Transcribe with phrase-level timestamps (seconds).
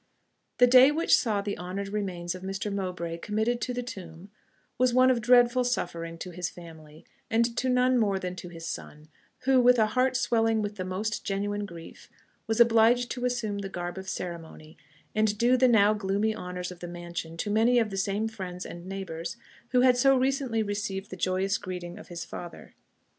[0.57, 2.73] The day which saw the honoured remains of Mr.
[2.73, 4.31] Mowbray committed to the tomb
[4.79, 8.65] was one of dreadful suffering to his family, and to none more than to his
[8.67, 9.09] son,
[9.41, 12.09] who with a heart swelling with the most genuine grief,
[12.47, 14.75] was obliged to assume the garb of ceremony,
[15.13, 18.65] and do the now gloomy honours of the mansion to many of the same friends
[18.65, 19.37] and neighbours
[19.69, 22.73] who had so recently received the joyous greeting of his father.